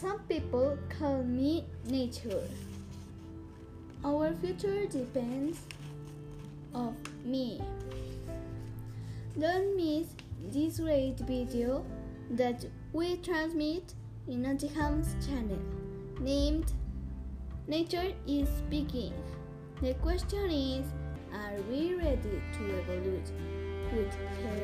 Some 0.00 0.18
people 0.28 0.76
call 0.98 1.22
me 1.22 1.64
nature. 1.86 2.42
Our 4.04 4.34
future 4.34 4.84
depends 4.84 5.58
of 6.74 6.92
me. 7.24 7.62
Don't 9.38 9.74
miss 9.74 10.08
this 10.52 10.80
great 10.80 11.18
video 11.20 11.82
that 12.32 12.66
we 12.92 13.16
transmit 13.16 13.94
in 14.28 14.44
Antiham's 14.44 15.14
channel 15.26 15.58
named 16.20 16.72
Nature 17.66 18.12
is 18.26 18.48
Speaking. 18.58 19.14
The 19.80 19.94
question 19.94 20.50
is 20.50 20.84
Are 21.32 21.56
we 21.70 21.94
ready 21.94 22.42
to 22.58 22.78
evolve 22.80 23.32
with 23.94 24.12
care? 24.42 24.55